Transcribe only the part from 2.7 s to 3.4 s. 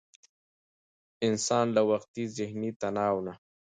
تناو نه